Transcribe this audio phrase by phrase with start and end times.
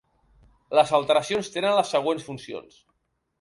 [0.79, 2.81] Les alteracions tenen les següents funcions.